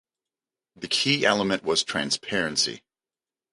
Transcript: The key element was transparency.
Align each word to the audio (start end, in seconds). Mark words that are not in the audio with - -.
The 0.75 0.87
key 0.87 1.27
element 1.27 1.63
was 1.63 1.83
transparency. 1.83 2.81